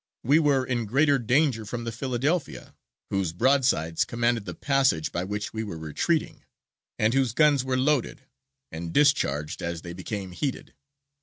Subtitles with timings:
[0.23, 2.73] We were in greater danger from the Philadelphia,
[3.11, 6.43] whose broadsides commanded the passage by which we were retreating,
[6.97, 8.23] and whose guns were loaded,
[8.71, 10.73] and discharged as they became heated.